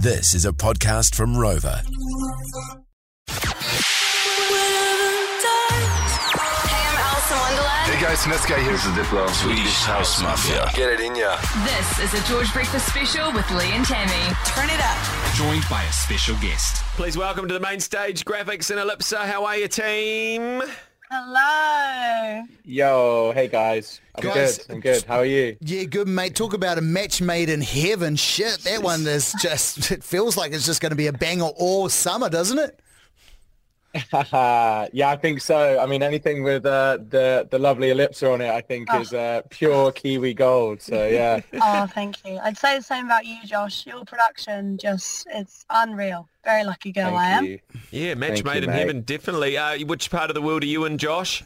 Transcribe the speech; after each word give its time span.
This 0.00 0.32
is 0.34 0.44
a 0.44 0.52
podcast 0.52 1.16
from 1.16 1.34
Rova. 1.34 1.78
Hey, 1.78 1.84
I'm 6.86 6.98
Alison 6.98 7.38
Wonderland. 7.38 7.90
Hey 7.90 8.00
guys, 8.00 8.22
Niska 8.22 8.62
here. 8.62 8.70
This 8.72 8.84
is 8.86 8.92
Diplo. 8.92 9.28
Swedish 9.30 9.82
House 9.82 10.22
Mafia. 10.22 10.70
Get 10.74 10.92
it 10.92 11.00
in 11.00 11.16
ya. 11.16 11.36
This 11.64 11.98
is 11.98 12.14
a 12.14 12.24
George 12.28 12.52
Breakfast 12.52 12.86
special 12.86 13.32
with 13.32 13.50
Lee 13.50 13.72
and 13.72 13.84
Tammy. 13.84 14.34
Turn 14.46 14.70
it 14.70 14.80
up. 14.80 15.34
Joined 15.34 15.64
by 15.68 15.82
a 15.82 15.92
special 15.92 16.36
guest. 16.36 16.76
Please 16.96 17.16
welcome 17.18 17.48
to 17.48 17.54
the 17.54 17.60
main 17.60 17.80
stage, 17.80 18.24
Grafix 18.24 18.70
and 18.70 18.78
Elipsa. 18.78 19.26
How 19.26 19.44
are 19.46 19.56
you, 19.56 19.66
team? 19.66 20.62
Hello. 21.10 22.42
Yo, 22.66 23.32
hey 23.32 23.48
guys. 23.48 24.02
I'm 24.14 24.24
Guys, 24.24 24.58
good. 24.58 24.74
I'm 24.74 24.80
good. 24.80 25.02
How 25.04 25.16
are 25.20 25.24
you? 25.24 25.56
Yeah, 25.62 25.84
good 25.84 26.06
mate. 26.06 26.34
Talk 26.34 26.52
about 26.52 26.76
a 26.76 26.82
match 26.82 27.22
made 27.22 27.48
in 27.48 27.62
heaven. 27.62 28.14
Shit, 28.14 28.58
that 28.64 28.82
one 28.82 29.06
is 29.06 29.34
just, 29.40 29.90
it 29.90 30.04
feels 30.04 30.36
like 30.36 30.52
it's 30.52 30.66
just 30.66 30.82
going 30.82 30.90
to 30.90 30.96
be 30.96 31.06
a 31.06 31.12
banger 31.14 31.46
all 31.56 31.88
summer, 31.88 32.28
doesn't 32.28 32.58
it? 32.58 32.78
yeah, 34.12 35.08
I 35.08 35.16
think 35.16 35.40
so. 35.40 35.78
I 35.78 35.86
mean, 35.86 36.02
anything 36.02 36.42
with 36.42 36.66
uh, 36.66 36.98
the 37.08 37.48
the 37.50 37.58
lovely 37.58 37.88
Elipsa 37.88 38.32
on 38.32 38.40
it, 38.42 38.50
I 38.50 38.60
think, 38.60 38.92
is 38.94 39.12
uh, 39.14 39.42
pure 39.48 39.92
Kiwi 39.92 40.34
gold. 40.34 40.82
So 40.82 41.06
yeah, 41.06 41.40
Oh, 41.62 41.86
thank 41.86 42.16
you. 42.26 42.38
I'd 42.42 42.58
say 42.58 42.76
the 42.76 42.82
same 42.84 43.06
about 43.06 43.24
you, 43.24 43.38
Josh. 43.46 43.86
Your 43.86 44.04
production 44.04 44.76
just, 44.76 45.26
it's 45.32 45.64
unreal. 45.70 46.28
Very 46.44 46.64
lucky 46.64 46.92
girl 46.92 47.16
I 47.16 47.30
am. 47.30 47.44
you. 47.46 47.58
Yeah, 47.90 48.14
match 48.14 48.42
Thank 48.42 48.44
made 48.44 48.56
you, 48.56 48.62
in 48.64 48.70
mate. 48.70 48.78
heaven, 48.78 49.00
definitely. 49.02 49.56
Uh, 49.56 49.78
which 49.86 50.10
part 50.10 50.30
of 50.30 50.34
the 50.34 50.42
world 50.42 50.62
are 50.62 50.66
you 50.66 50.84
in, 50.84 50.98
Josh? 50.98 51.42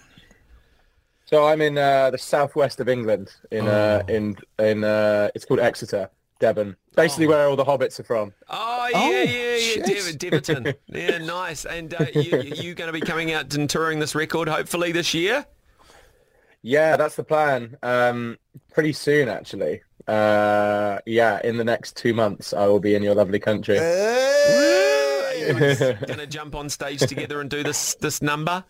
So 1.26 1.46
I'm 1.46 1.60
in 1.62 1.78
uh, 1.78 2.10
the 2.10 2.18
southwest 2.18 2.80
of 2.80 2.88
England, 2.88 3.32
in 3.50 3.66
uh, 3.68 4.02
in 4.08 4.36
in 4.58 4.84
uh, 4.84 5.30
it's 5.34 5.44
called 5.46 5.60
Exeter, 5.60 6.10
Devon. 6.42 6.76
Basically, 6.96 7.28
where 7.28 7.46
all 7.48 7.54
the 7.54 7.64
hobbits 7.64 8.00
are 8.00 8.02
from. 8.02 8.34
Oh, 8.50 8.88
yeah, 8.90 8.98
Oh, 8.98 9.10
yeah, 9.10 9.22
yeah, 9.22 9.56
shit. 9.58 10.18
Dev- 10.18 10.42
Deverton. 10.42 10.74
yeah, 10.88 11.18
nice. 11.18 11.64
And 11.64 11.94
uh, 11.94 12.06
you, 12.14 12.42
you 12.42 12.74
going 12.74 12.88
to 12.88 12.92
be 12.92 13.00
coming 13.00 13.32
out 13.32 13.54
and 13.54 13.70
touring 13.70 14.00
this 14.00 14.14
record 14.16 14.48
hopefully 14.48 14.90
this 14.90 15.14
year? 15.14 15.46
Yeah, 16.60 16.96
that's 16.96 17.14
the 17.14 17.22
plan. 17.22 17.76
Um, 17.84 18.38
pretty 18.72 18.92
soon, 18.92 19.28
actually. 19.28 19.82
Uh, 20.08 20.98
yeah, 21.06 21.40
in 21.44 21.58
the 21.58 21.64
next 21.64 21.96
two 21.96 22.12
months, 22.12 22.52
I 22.52 22.66
will 22.66 22.80
be 22.80 22.96
in 22.96 23.04
your 23.04 23.14
lovely 23.14 23.38
country. 23.38 23.78
Are 23.78 25.34
you 25.34 25.52
going 25.54 25.76
to 26.18 26.26
jump 26.26 26.56
on 26.56 26.68
stage 26.68 26.98
together 27.00 27.40
and 27.40 27.48
do 27.48 27.62
this 27.62 27.94
this 28.00 28.20
number? 28.20 28.64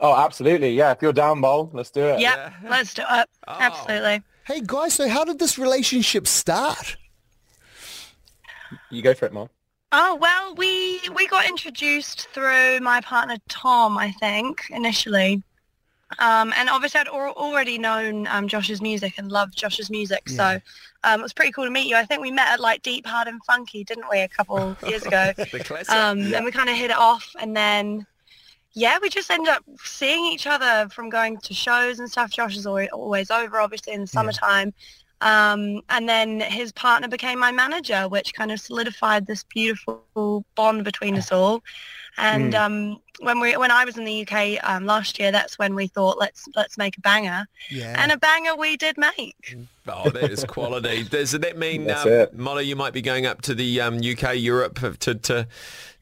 Oh, 0.00 0.16
absolutely. 0.16 0.72
Yeah, 0.74 0.90
if 0.92 0.98
you're 1.00 1.12
down, 1.12 1.40
Bowl, 1.40 1.70
let's 1.72 1.90
do 1.90 2.02
it. 2.02 2.20
Yep, 2.20 2.54
let's 2.68 2.92
do 2.94 3.02
it. 3.08 3.28
Absolutely. 3.46 4.22
Hey, 4.50 4.62
guys, 4.66 4.94
so 4.94 5.08
how 5.08 5.24
did 5.24 5.38
this 5.38 5.60
relationship 5.60 6.26
start? 6.26 6.96
You 8.90 9.00
go 9.00 9.14
for 9.14 9.26
it, 9.26 9.32
Mom. 9.32 9.48
Oh, 9.92 10.16
well, 10.16 10.56
we, 10.56 11.00
we 11.14 11.28
got 11.28 11.46
introduced 11.46 12.26
through 12.30 12.80
my 12.80 13.00
partner, 13.00 13.36
Tom, 13.48 13.96
I 13.96 14.10
think, 14.10 14.64
initially. 14.70 15.44
Um, 16.18 16.52
and 16.56 16.68
obviously 16.68 16.98
I'd 16.98 17.06
al- 17.06 17.30
already 17.36 17.78
known 17.78 18.26
um, 18.26 18.48
Josh's 18.48 18.82
music 18.82 19.18
and 19.18 19.30
loved 19.30 19.56
Josh's 19.56 19.88
music. 19.88 20.28
So 20.28 20.60
um, 21.04 21.20
it 21.20 21.22
was 21.22 21.32
pretty 21.32 21.52
cool 21.52 21.66
to 21.66 21.70
meet 21.70 21.86
you. 21.86 21.94
I 21.94 22.04
think 22.04 22.20
we 22.20 22.32
met 22.32 22.48
at 22.48 22.58
like 22.58 22.82
Deep, 22.82 23.06
Hard 23.06 23.28
and 23.28 23.40
Funky, 23.44 23.84
didn't 23.84 24.06
we, 24.10 24.18
a 24.18 24.28
couple 24.28 24.76
years 24.84 25.06
ago? 25.06 25.32
The 25.36 25.62
classic. 25.62 25.94
Um, 25.94 26.34
And 26.34 26.44
we 26.44 26.50
kind 26.50 26.68
of 26.68 26.74
hit 26.76 26.90
it 26.90 26.96
off, 26.96 27.36
and 27.38 27.56
then 27.56 28.04
yeah, 28.72 28.98
we 29.02 29.08
just 29.08 29.30
ended 29.30 29.48
up 29.48 29.64
seeing 29.82 30.24
each 30.26 30.46
other 30.46 30.88
from 30.90 31.10
going 31.10 31.38
to 31.38 31.54
shows 31.54 31.98
and 31.98 32.10
stuff. 32.10 32.30
Josh 32.30 32.56
is 32.56 32.66
always, 32.66 32.88
always 32.92 33.30
over, 33.30 33.58
obviously 33.60 33.92
in 33.92 34.02
the 34.02 34.06
summertime. 34.06 34.72
Um, 35.22 35.82
and 35.90 36.08
then 36.08 36.40
his 36.40 36.72
partner 36.72 37.08
became 37.08 37.38
my 37.38 37.52
manager, 37.52 38.08
which 38.08 38.32
kind 38.32 38.50
of 38.50 38.60
solidified 38.60 39.26
this 39.26 39.42
beautiful 39.44 40.44
bond 40.54 40.84
between 40.84 41.16
us 41.16 41.30
all. 41.30 41.62
And 42.16 42.54
um, 42.54 43.00
when 43.20 43.38
we 43.40 43.56
when 43.56 43.70
I 43.70 43.84
was 43.84 43.96
in 43.96 44.04
the 44.04 44.26
UK 44.26 44.58
um, 44.68 44.84
last 44.84 45.18
year, 45.18 45.30
that's 45.30 45.58
when 45.58 45.74
we 45.74 45.86
thought 45.86 46.18
let's 46.18 46.46
let's 46.56 46.76
make 46.76 46.96
a 46.98 47.00
banger, 47.00 47.46
Yeah. 47.70 47.94
and 47.98 48.12
a 48.12 48.16
banger 48.18 48.56
we 48.56 48.76
did 48.76 48.96
make. 48.98 49.56
Oh, 49.86 50.10
that 50.10 50.30
is 50.30 50.44
quality. 50.44 51.04
Does 51.04 51.32
that 51.32 51.56
mean, 51.56 51.90
um. 51.90 52.26
Molly, 52.34 52.64
you 52.64 52.76
might 52.76 52.92
be 52.92 53.02
going 53.02 53.26
up 53.26 53.42
to 53.42 53.54
the 53.54 53.80
um, 53.80 53.98
UK, 53.98 54.36
Europe 54.36 54.78
to 55.00 55.14
to 55.14 55.46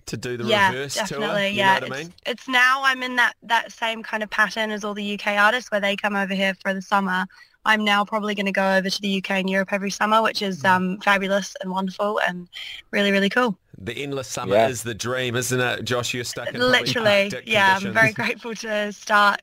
to 0.09 0.17
do 0.17 0.37
the 0.37 0.45
yeah, 0.45 0.71
reverse 0.73 0.95
definitely. 0.95 1.27
tour? 1.27 1.39
You 1.47 1.57
yeah, 1.59 1.67
know 1.67 1.73
what 1.75 1.83
I 1.83 1.87
it's, 1.87 1.97
mean? 2.05 2.15
it's 2.27 2.49
now 2.49 2.83
I'm 2.85 3.03
in 3.03 3.17
that 3.17 3.35
that 3.43 3.73
same 3.73 4.03
kind 4.03 4.23
of 4.23 4.31
pattern 4.31 4.71
as 4.71 4.85
all 4.85 4.95
the 4.95 5.15
UK 5.15 5.29
artists, 5.39 5.71
where 5.71 5.81
they 5.81 5.97
come 5.97 6.17
over 6.17 6.35
here 6.35 6.55
for 6.63 6.75
the 6.75 6.83
summer. 6.83 7.27
I'm 7.65 7.85
now 7.85 8.05
probably 8.05 8.35
going 8.35 8.47
to 8.47 8.53
go 8.53 8.77
over 8.77 8.89
to 8.89 9.01
the 9.03 9.19
UK 9.19 9.33
and 9.33 9.51
Europe 9.51 9.73
every 9.73 9.91
summer, 9.91 10.23
which 10.23 10.43
is 10.43 10.63
Mm. 10.63 10.71
um, 10.71 10.99
fabulous 11.01 11.55
and 11.61 11.71
wonderful 11.71 12.21
and 12.27 12.49
really 12.93 13.13
really 13.13 13.29
cool. 13.29 13.59
The 13.81 13.93
endless 14.03 14.29
summer 14.29 14.55
Yeah. 14.55 14.69
is 14.69 14.83
the 14.83 14.95
dream, 14.95 15.37
isn't 15.37 15.61
it, 15.61 15.85
Josh? 15.85 16.15
You're 16.15 16.25
stuck 16.25 16.53
in 16.55 16.61
Literally, 16.61 17.25
Arctic 17.25 17.45
yeah. 17.47 17.79
I'm 17.81 17.93
very 17.93 18.13
grateful 18.13 18.55
to 18.57 18.93
start. 18.93 19.41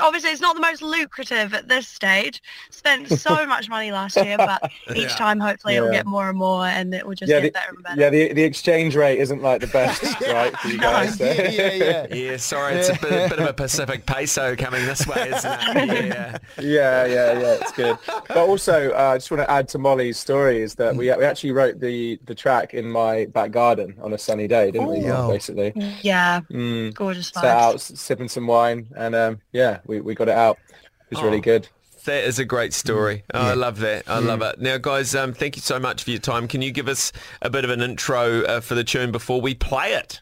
Obviously, 0.00 0.30
it's 0.30 0.40
not 0.40 0.54
the 0.54 0.60
most 0.62 0.82
lucrative 0.82 1.54
at 1.54 1.68
this 1.68 1.86
stage. 1.88 2.40
Spent 2.70 3.08
so 3.08 3.46
much 3.46 3.68
money 3.68 3.92
last 3.92 4.16
year, 4.16 4.36
but 4.36 4.70
each 4.94 5.04
Yeah. 5.10 5.16
time, 5.16 5.40
hopefully, 5.40 5.74
it'll 5.76 5.90
get 5.90 6.06
more 6.06 6.28
and 6.28 6.38
more, 6.38 6.66
and 6.66 6.94
it 6.94 7.06
will 7.06 7.14
just 7.14 7.30
Yeah, 7.30 7.40
get 7.40 7.52
the, 7.52 7.58
better 7.58 7.74
and 7.74 7.82
better. 7.82 8.00
yeah, 8.00 8.10
the 8.10 8.32
the 8.32 8.42
exchange 8.42 8.96
rate 8.96 9.18
isn't 9.18 9.42
like 9.42 9.60
the 9.60 9.66
best, 9.68 10.02
right, 10.28 10.56
for 10.58 10.68
you 10.68 10.78
guys. 10.78 11.16
so- 11.18 11.24
yeah, 11.24 11.50
yeah, 11.50 11.72
yeah. 11.72 12.06
Yeah, 12.14 12.36
sorry, 12.36 12.74
it's 12.76 12.88
a 12.88 12.94
bit, 13.00 13.26
a 13.26 13.28
bit 13.28 13.38
of 13.38 13.46
a 13.48 13.52
Pacific 13.52 14.06
peso 14.06 14.56
coming 14.56 14.84
this 14.86 15.06
way, 15.06 15.30
isn't 15.30 15.52
it? 15.52 16.06
Yeah. 16.08 16.38
yeah, 16.58 17.04
yeah, 17.06 17.38
yeah, 17.40 17.56
it's 17.60 17.72
good. 17.72 17.98
But 18.06 18.36
also, 18.36 18.90
uh, 18.92 19.12
I 19.14 19.16
just 19.18 19.30
want 19.30 19.42
to 19.42 19.50
add 19.50 19.68
to 19.70 19.78
Molly's 19.78 20.18
story 20.18 20.60
is 20.62 20.74
that 20.76 20.94
we 20.96 21.04
we 21.14 21.24
actually 21.24 21.52
wrote 21.52 21.80
the 21.80 22.18
the 22.24 22.34
track 22.34 22.74
in 22.74 22.90
my 22.90 23.26
back 23.26 23.50
garden 23.50 23.96
on 24.02 24.12
a 24.12 24.18
sunny 24.18 24.48
day, 24.48 24.70
didn't 24.70 24.88
we? 24.88 25.00
Yo. 25.00 25.28
Basically, 25.28 25.72
yeah, 26.02 26.40
mm, 26.50 26.94
gorgeous 26.94 27.28
sat 27.28 27.44
out 27.44 27.80
sipping 27.80 28.28
some 28.28 28.46
wine, 28.46 28.88
and 28.96 29.14
um, 29.14 29.40
yeah, 29.52 29.73
we, 29.86 30.00
we 30.00 30.14
got 30.14 30.28
it 30.28 30.34
out. 30.36 30.58
It 30.70 31.10
was 31.10 31.18
Oh. 31.20 31.24
really 31.24 31.40
good. 31.40 31.68
That 32.04 32.24
is 32.24 32.38
a 32.38 32.44
great 32.44 32.74
story. 32.74 33.24
Oh, 33.32 33.40
I 33.40 33.54
love 33.54 33.80
that. 33.80 34.04
I 34.06 34.20
Mm. 34.20 34.26
love 34.26 34.42
it. 34.42 34.60
Now, 34.60 34.76
guys, 34.76 35.14
um, 35.14 35.32
thank 35.32 35.56
you 35.56 35.62
so 35.62 35.78
much 35.78 36.04
for 36.04 36.10
your 36.10 36.18
time. 36.20 36.46
Can 36.48 36.60
you 36.60 36.70
give 36.70 36.86
us 36.86 37.12
a 37.40 37.48
bit 37.48 37.64
of 37.64 37.70
an 37.70 37.80
intro 37.80 38.42
uh, 38.42 38.60
for 38.60 38.74
the 38.74 38.84
tune 38.84 39.10
before 39.10 39.40
we 39.40 39.54
play 39.54 39.94
it? 39.94 40.20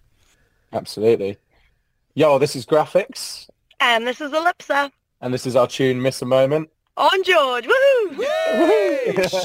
Absolutely. 0.73 1.39
Yo, 2.15 2.39
this 2.39 2.55
is 2.55 2.65
Grafix, 2.67 3.49
And 3.81 4.07
this 4.07 4.21
is 4.21 4.31
Elipsa 4.33 4.93
and 5.21 5.33
this 5.35 5.45
is 5.47 5.57
our 5.57 5.67
tune 5.67 6.01
"Miss 6.01 6.23
a 6.23 6.25
Moment." 6.27 6.69
on 6.97 7.25
George. 7.25 7.65
Woohoo! 7.65 8.17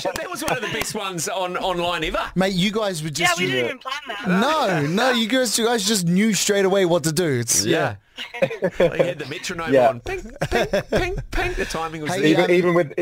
Shit, 0.02 0.14
that 0.16 0.28
was 0.30 0.44
one 0.44 0.58
of 0.58 0.62
the 0.62 0.70
best 0.78 0.94
ones 0.96 1.28
on 1.30 1.56
online 1.58 2.04
ever. 2.04 2.30
Mate, 2.36 2.54
you 2.54 2.72
guys 2.72 3.02
were 3.02 3.10
just... 3.10 3.40
Yeah, 3.40 3.44
we 3.44 3.46
you- 3.50 3.56
didn't 3.58 3.66
even 3.66 3.80
plan 3.80 4.02
that. 4.10 4.28
no, 4.28 4.86
no, 4.86 5.12
you 5.12 5.28
guys, 5.28 5.58
you 5.58 5.66
guys 5.66 5.88
just 5.88 6.06
knew 6.06 6.34
straight 6.34 6.66
away 6.66 6.86
what 6.86 7.04
to 7.06 7.12
do. 7.14 7.40
It's, 7.40 7.64
Yeah. 7.66 7.96
they 8.78 8.98
had 9.08 9.20
the 9.20 9.26
metronome 9.30 9.74
Yeah. 9.74 9.90
on. 9.90 10.00
Ping, 10.02 10.22
ping, 10.52 10.66
ping, 10.92 11.16
ping. 11.32 11.54
The 11.54 11.66
timing 11.70 12.02
was 12.02 12.14
Hey, 12.14 12.34
there. 12.34 12.50
yeah. 12.50 12.56
Even 12.56 12.56
even 12.56 12.74
with 12.74 12.94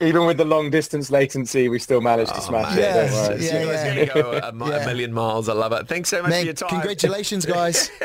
even 0.00 0.26
with 0.26 0.36
the 0.38 0.44
long 0.44 0.70
distance 0.70 1.10
latency, 1.10 1.68
we 1.68 1.78
still 1.78 2.00
managed 2.00 2.32
to 2.34 2.40
oh, 2.40 2.42
smash 2.42 2.74
man. 2.74 2.78
it. 2.78 2.80
Yes, 2.80 3.12
Don't 3.12 3.28
worry. 3.38 3.44
yeah, 3.46 3.60
You 3.60 3.66
guys 3.66 3.74
yeah. 3.74 3.90
are 3.90 3.94
going 3.94 4.06
to 4.08 4.14
go 4.14 4.48
a, 4.48 4.52
mi- 4.52 4.66
a 4.74 4.78
Yeah. 4.80 4.86
million 4.86 5.12
miles. 5.12 5.48
I 5.48 5.52
love 5.52 5.72
it. 5.72 5.86
Thanks 5.88 6.08
so 6.10 6.22
much 6.22 6.32
for 6.32 6.38
your 6.40 6.52
time. 6.54 6.68
congratulations, 6.70 7.46
guys. 7.46 7.90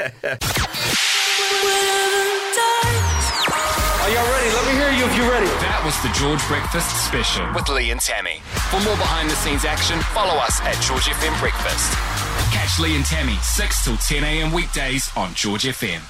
Are 4.00 4.09
y'all 4.12 4.31
ready? 4.31 4.50
Let 4.56 4.66
me 4.66 4.72
hear 4.80 4.91
you 4.91 5.06
if 5.06 5.16
you're 5.18 5.30
ready. 5.30 5.46
That 5.62 5.81
was 5.86 5.94
the 6.01 6.09
George 6.18 6.41
Breakfast 6.47 6.90
Special 7.07 7.46
with 7.53 7.68
Lee 7.69 7.91
and 7.91 8.00
Tammy. 8.00 8.41
For 8.72 8.80
more 8.81 8.96
behind 8.97 9.30
the 9.30 9.36
scenes 9.36 9.66
action, 9.66 10.00
follow 10.13 10.34
us 10.40 10.62
at 10.62 10.80
George 10.81 11.06
FM 11.06 11.38
Breakfast. 11.40 11.94
Catch 12.53 12.80
Lee 12.80 12.96
and 12.96 13.06
Tammy 13.06 13.36
6 13.41 13.84
till 13.86 13.97
10 13.97 14.24
a.m. 14.24 14.51
weekdays 14.53 15.09
on 15.16 15.34
George 15.36 15.63
FM. 15.63 16.01